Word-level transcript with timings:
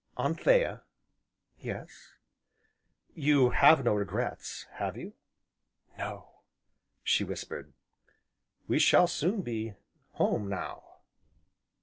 "Anthea." 0.17 0.81
"Yes?" 1.59 2.13
"You 3.13 3.51
have 3.51 3.85
no 3.85 3.93
regrets, 3.93 4.65
have 4.79 4.97
you?" 4.97 5.13
"No," 5.95 6.39
she 7.03 7.23
whispered. 7.23 7.73
"We 8.67 8.79
shall 8.79 9.05
soon 9.05 9.43
be 9.43 9.75
home, 10.13 10.49
now!" 10.49 11.01